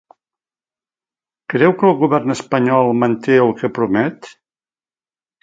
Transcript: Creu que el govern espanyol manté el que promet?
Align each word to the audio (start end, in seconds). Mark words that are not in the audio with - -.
Creu 1.53 1.75
que 1.81 1.87
el 1.89 1.93
govern 1.99 2.35
espanyol 2.37 2.91
manté 3.03 3.37
el 3.45 3.53
que 3.61 3.71
promet? 3.81 4.33